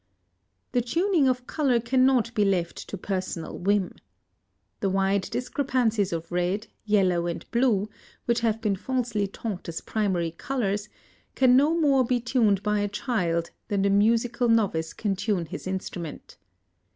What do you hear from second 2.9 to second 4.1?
Personal Whim.